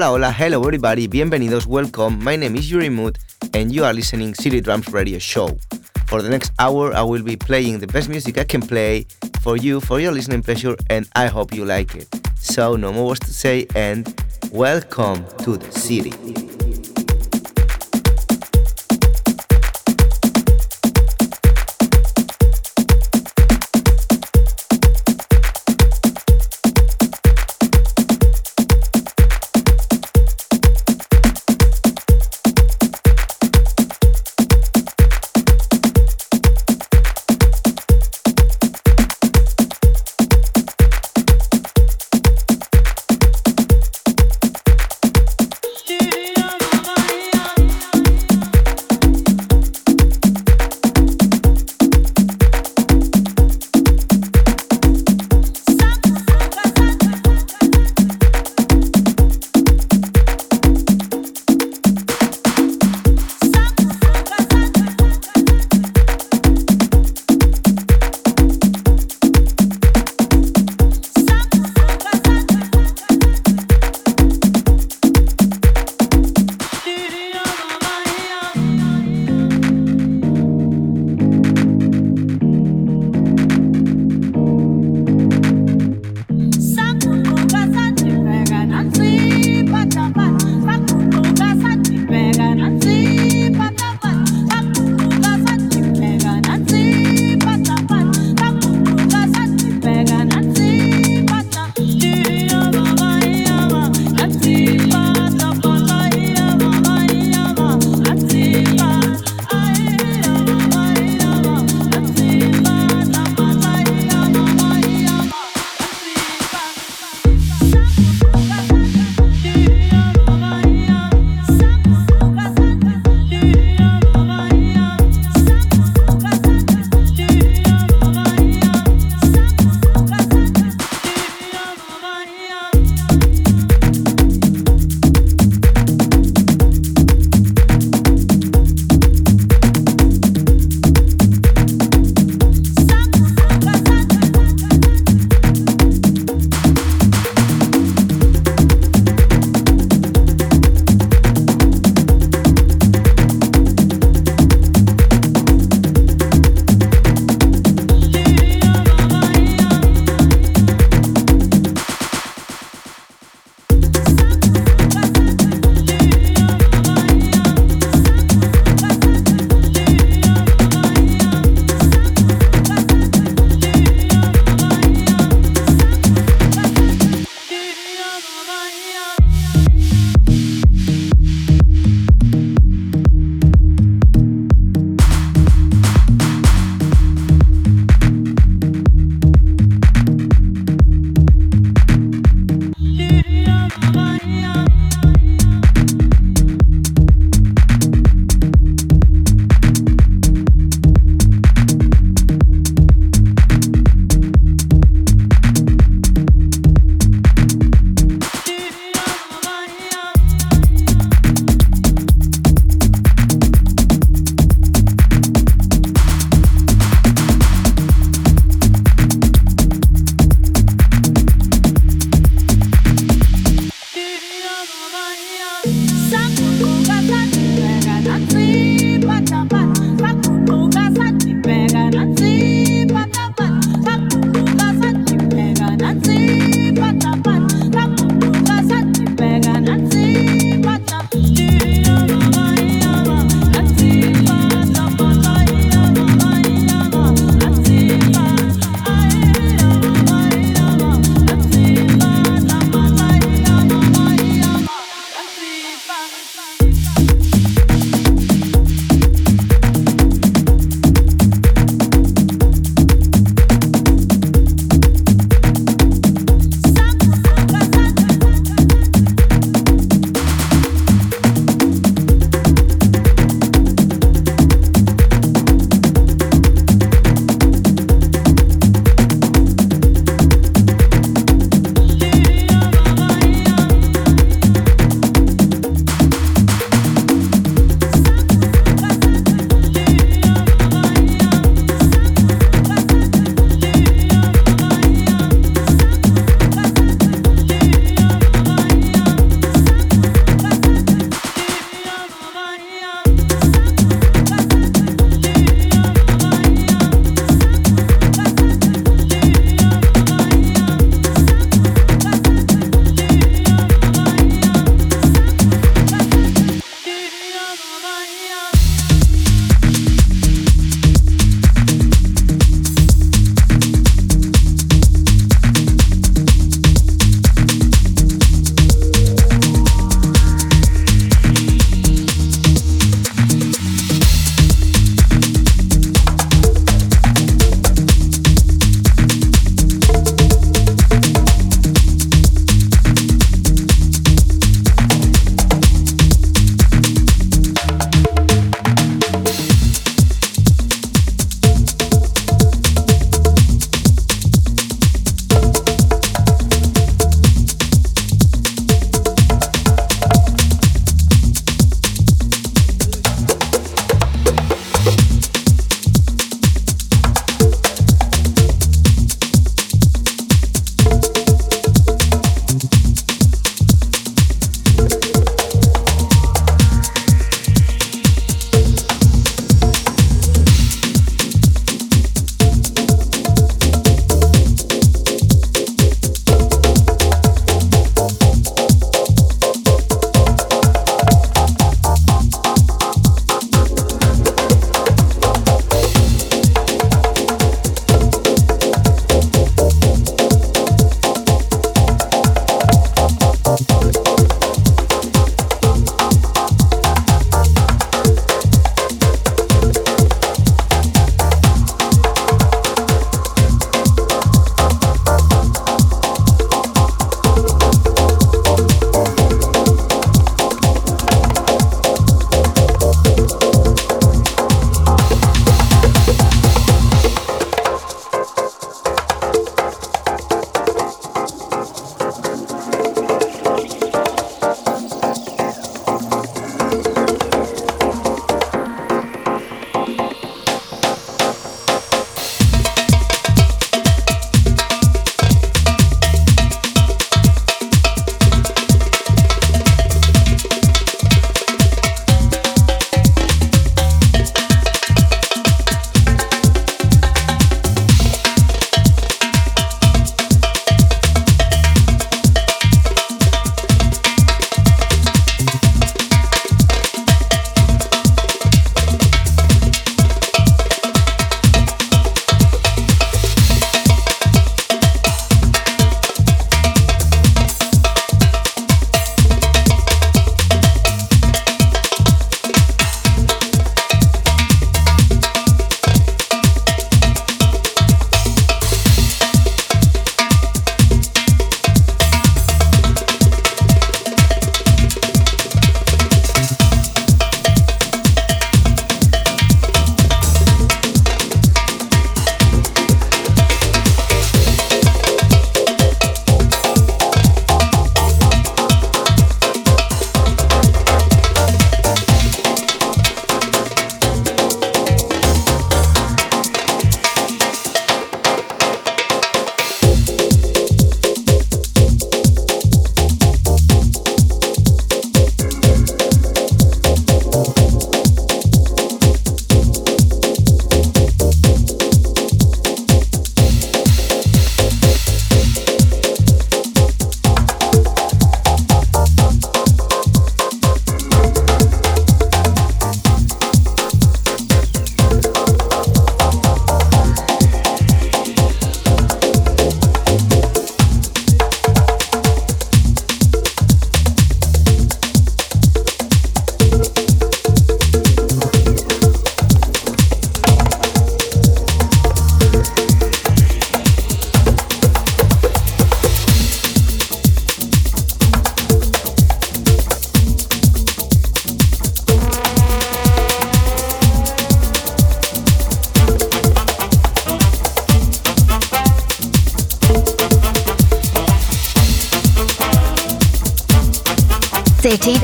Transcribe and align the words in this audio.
Hola, 0.00 0.12
hola, 0.12 0.32
hello 0.32 0.62
everybody, 0.62 1.08
bienvenidos, 1.08 1.66
welcome. 1.66 2.24
My 2.24 2.34
name 2.34 2.56
is 2.56 2.70
Uri 2.70 2.88
Mood 2.88 3.18
and 3.52 3.70
you 3.70 3.84
are 3.84 3.92
listening 3.92 4.32
City 4.32 4.62
Drums 4.62 4.88
Radio 4.94 5.18
Show. 5.18 5.58
For 6.06 6.22
the 6.22 6.30
next 6.30 6.52
hour, 6.58 6.94
I 6.94 7.02
will 7.02 7.22
be 7.22 7.36
playing 7.36 7.80
the 7.80 7.86
best 7.86 8.08
music 8.08 8.38
I 8.38 8.44
can 8.44 8.62
play 8.62 9.06
for 9.42 9.58
you, 9.58 9.78
for 9.78 10.00
your 10.00 10.12
listening 10.12 10.42
pleasure, 10.42 10.74
and 10.88 11.06
I 11.16 11.26
hope 11.26 11.52
you 11.52 11.66
like 11.66 11.94
it. 11.94 12.08
So, 12.36 12.76
no 12.76 12.94
more 12.94 13.08
words 13.08 13.20
to 13.20 13.34
say, 13.34 13.66
and 13.74 14.08
welcome 14.50 15.22
to 15.44 15.58
the 15.58 15.70
city. 15.70 16.49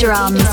Drums 0.06 0.45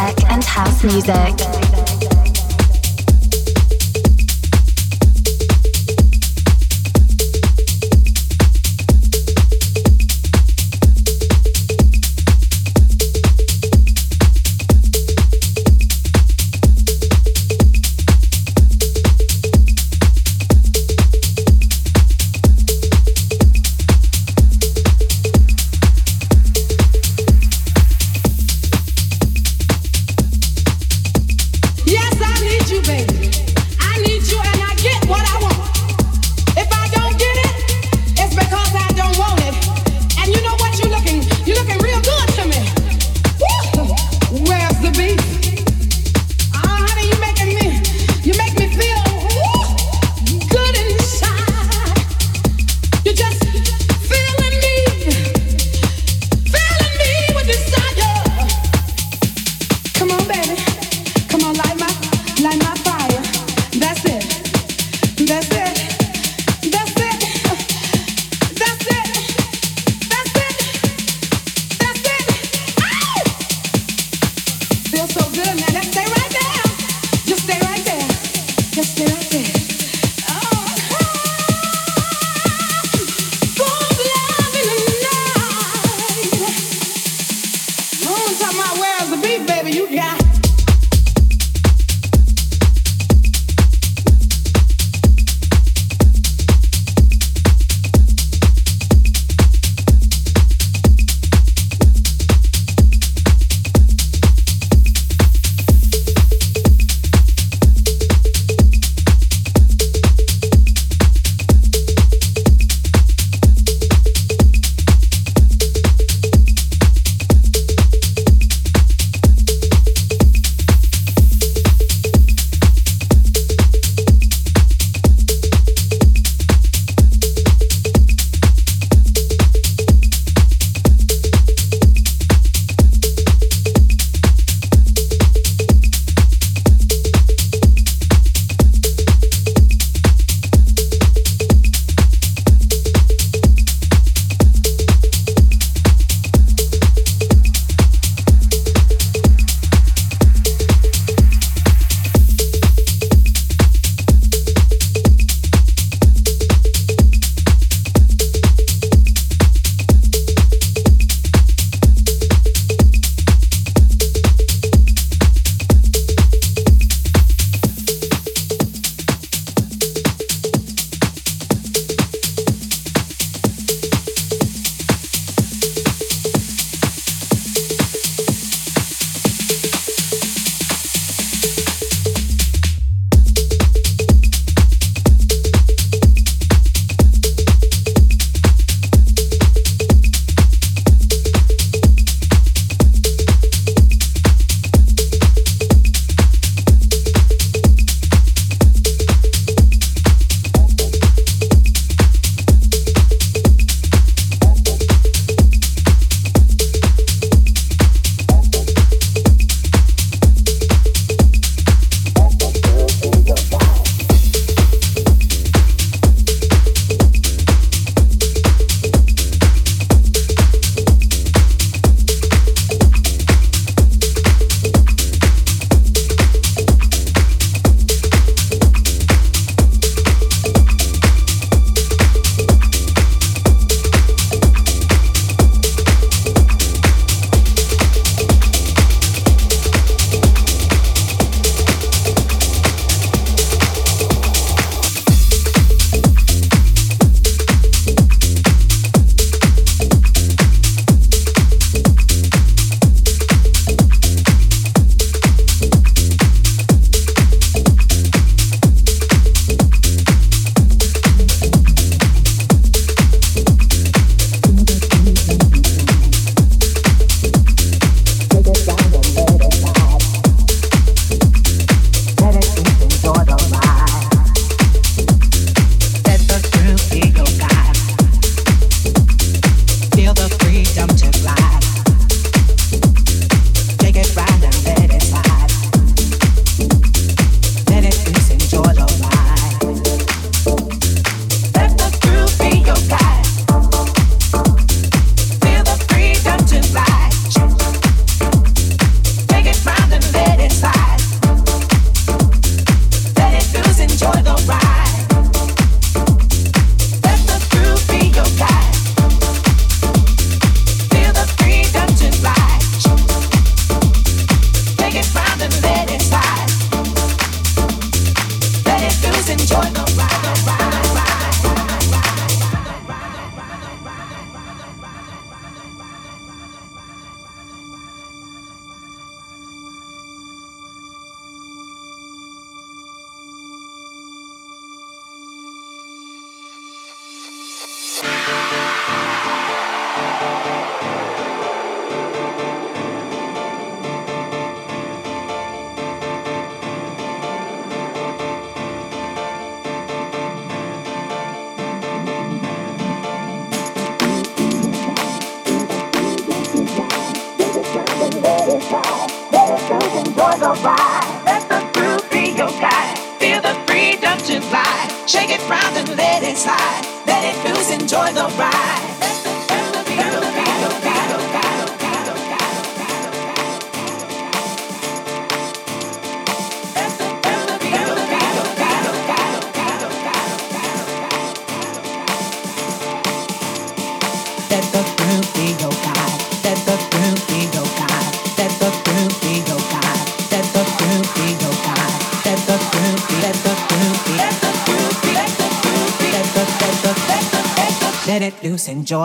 tech 0.00 0.30
and 0.30 0.42
house 0.44 0.82
music. 0.82 1.89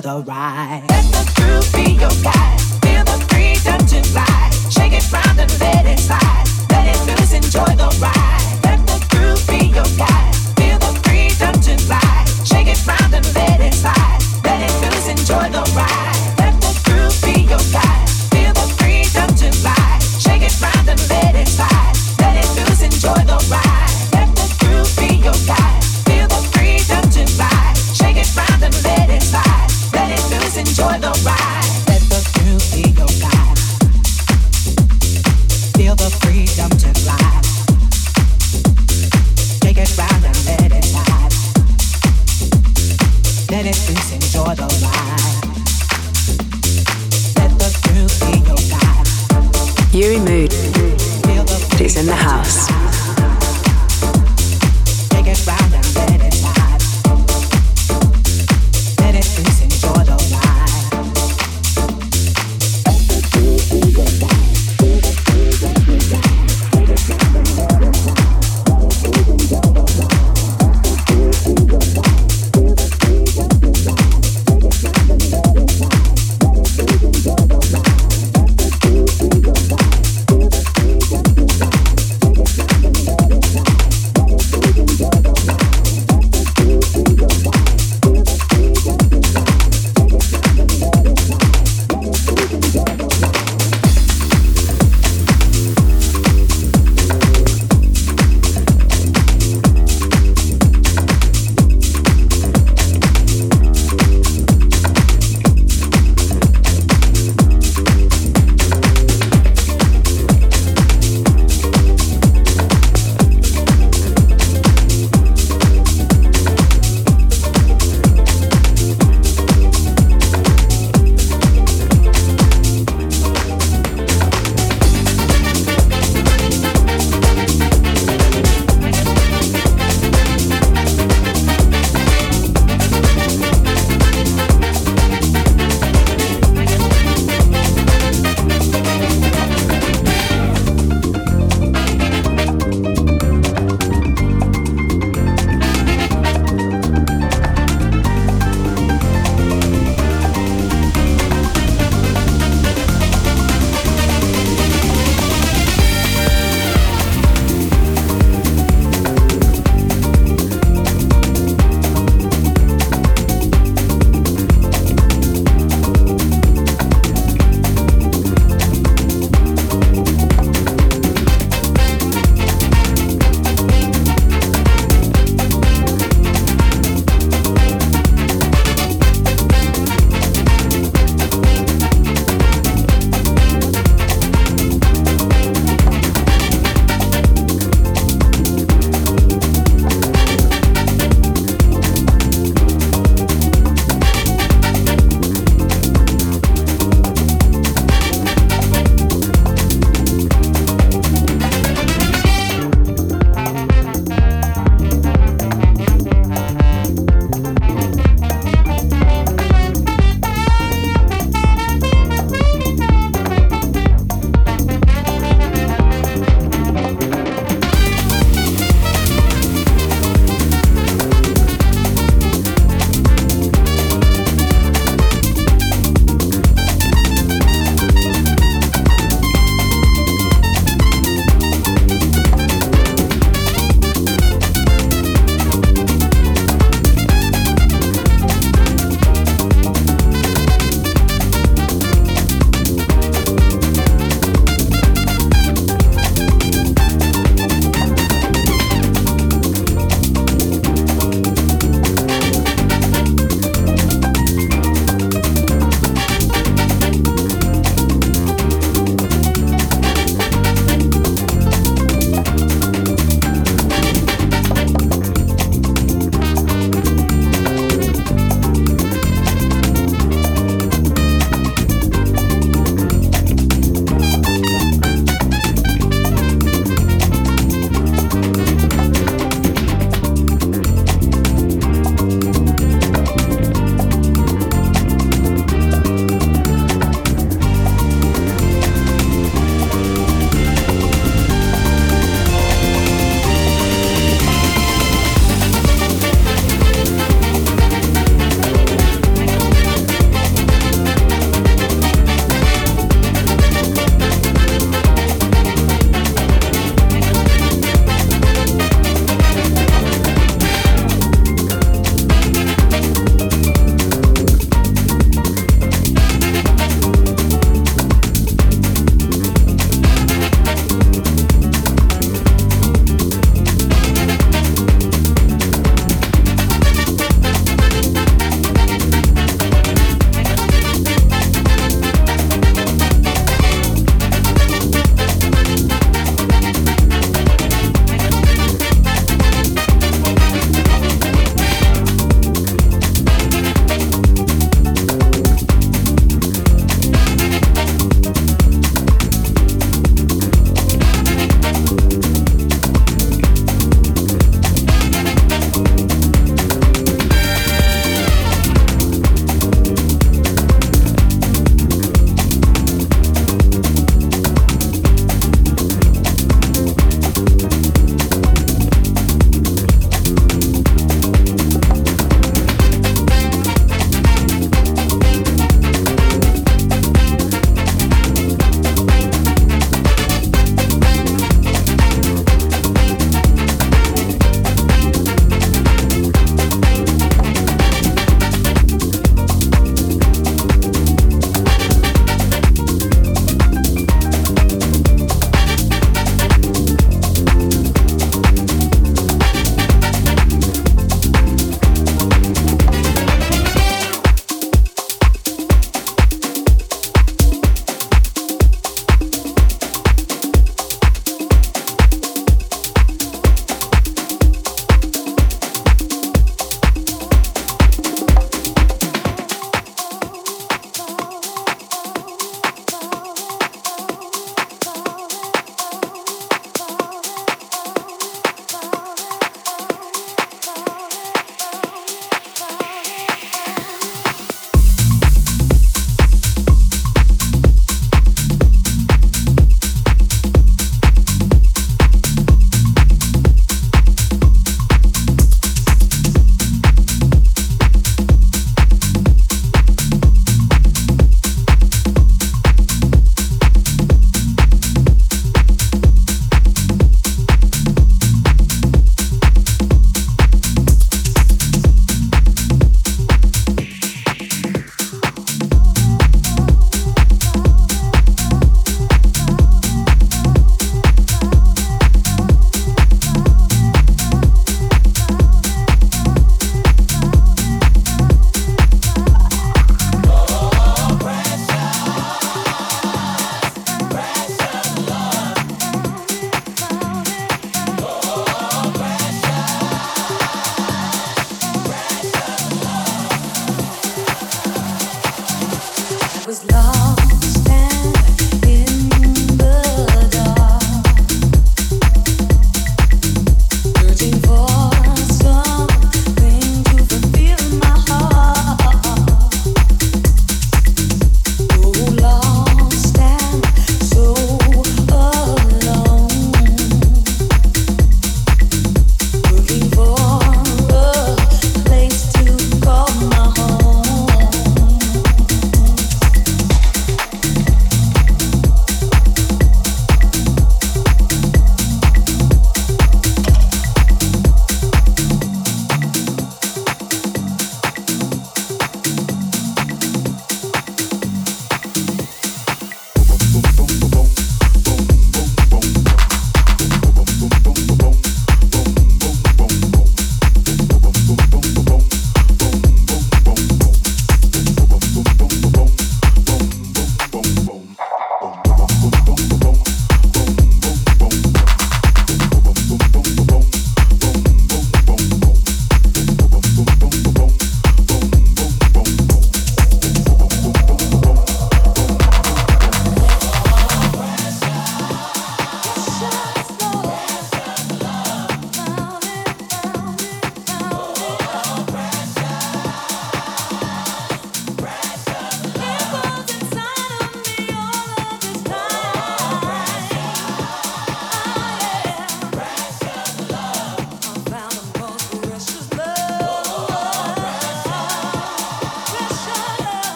The 0.00 0.24
ride. 0.26 0.69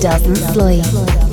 Doesn't 0.00 0.36
sleep. 0.36 1.25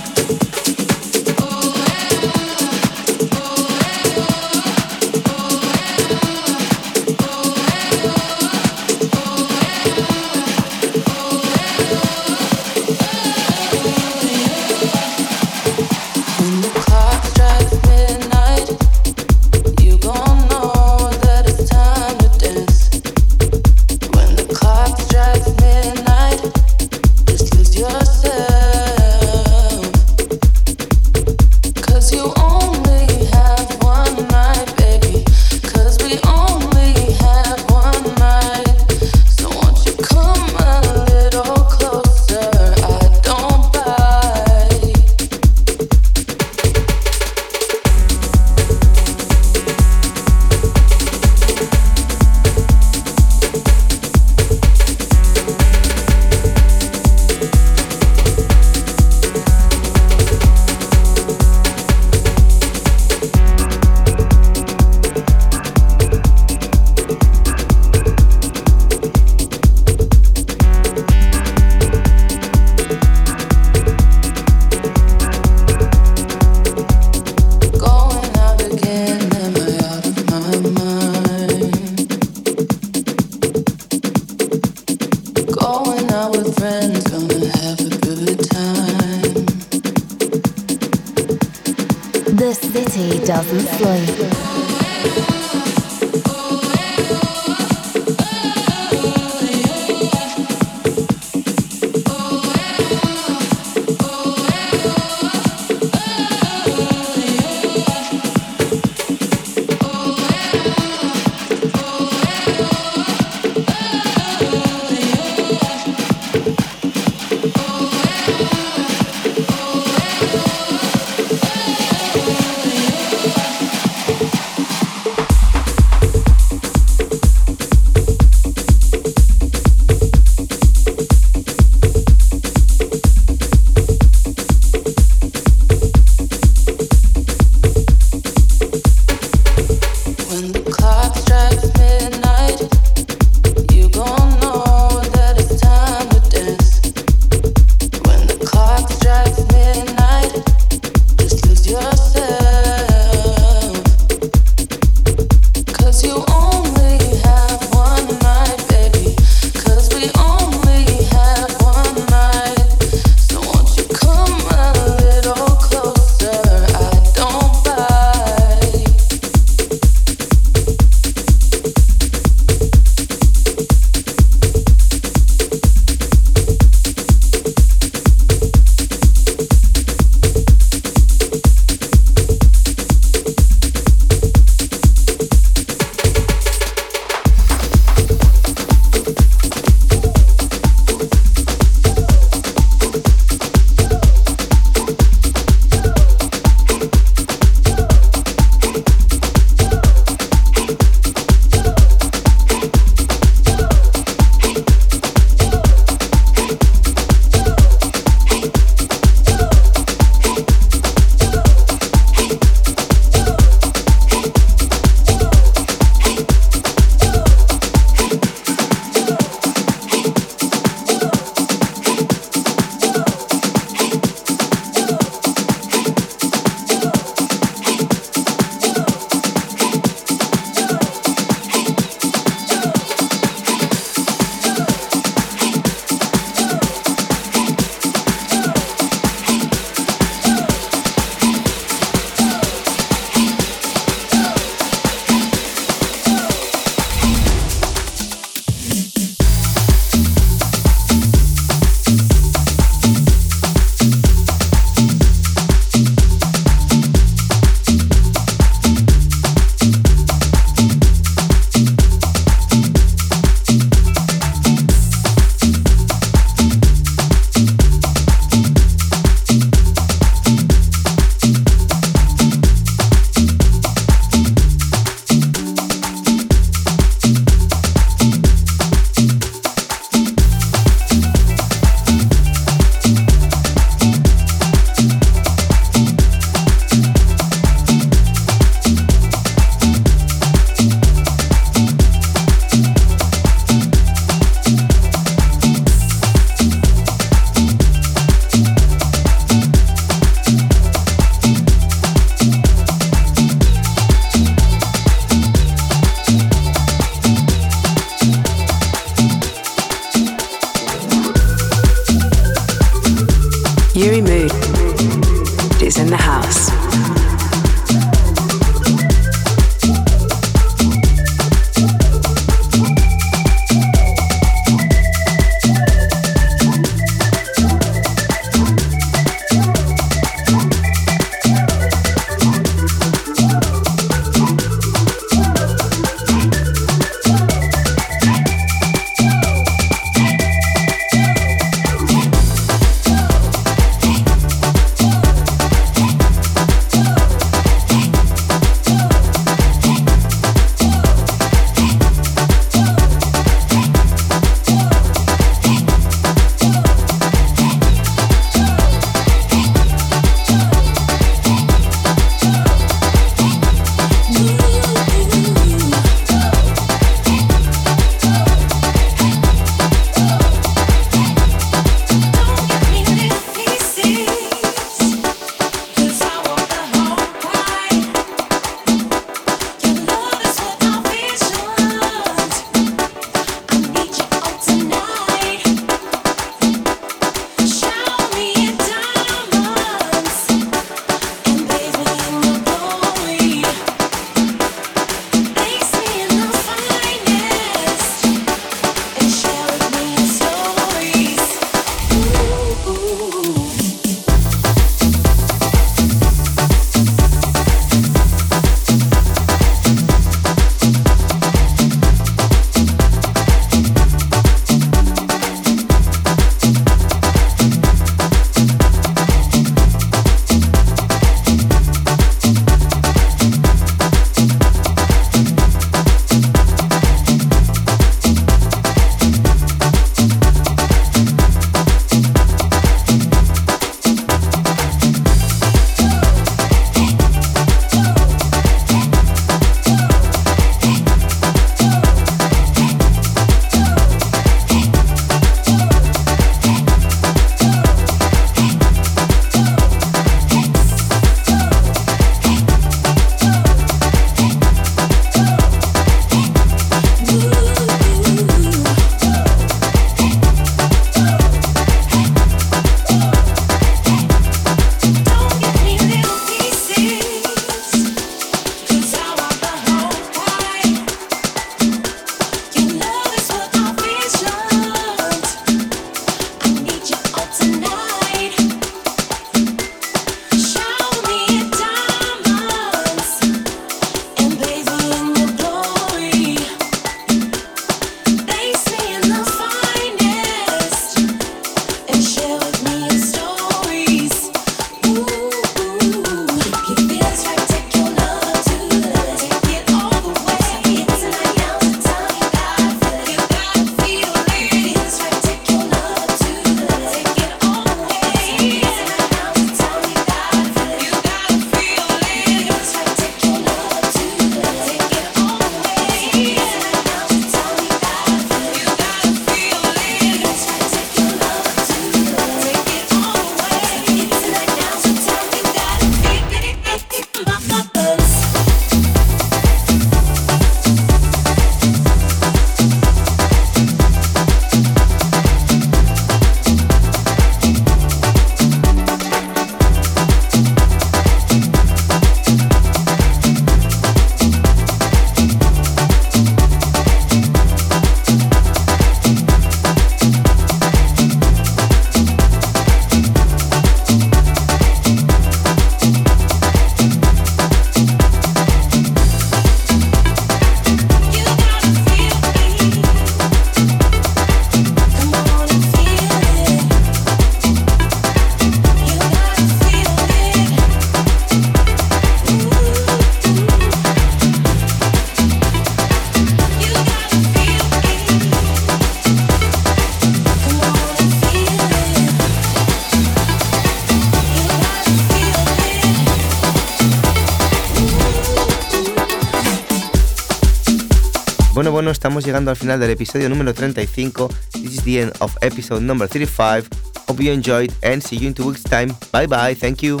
Llegando 592.26 592.50
al 592.50 592.56
final 592.56 592.80
del 592.80 592.90
episodio 592.90 593.28
número 593.28 593.54
35. 593.54 594.26
This 594.54 594.78
is 594.78 594.82
the 594.82 595.00
end 595.02 595.12
of 595.20 595.36
episode 595.42 595.80
number 595.80 596.08
35. 596.08 596.68
Hope 597.06 597.22
you 597.22 597.32
enjoyed 597.32 597.72
and 597.84 598.02
see 598.02 598.16
you 598.16 598.26
in 598.26 598.34
two 598.34 598.48
weeks' 598.48 598.64
time. 598.64 598.88
Bye 599.12 599.28
bye. 599.28 599.54
Thank 599.54 599.84
you. 599.84 600.00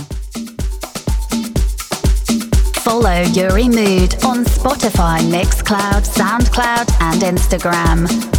Follow 2.82 3.22
Uri 3.32 3.68
Mood 3.68 4.16
on 4.24 4.44
Spotify, 4.44 5.20
Mixcloud, 5.30 6.04
Soundcloud, 6.04 6.90
and 7.00 7.22
Instagram. 7.22 8.35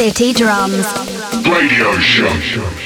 City 0.00 0.32
Drums. 0.32 0.86
Radio 1.46 1.92
Show. 2.00 2.79